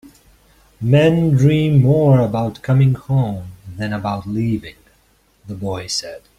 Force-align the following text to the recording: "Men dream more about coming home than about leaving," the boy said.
"Men 0.81 1.35
dream 1.37 1.79
more 1.83 2.21
about 2.21 2.63
coming 2.63 2.95
home 2.95 3.51
than 3.77 3.93
about 3.93 4.25
leaving," 4.25 4.77
the 5.45 5.53
boy 5.53 5.85
said. 5.85 6.23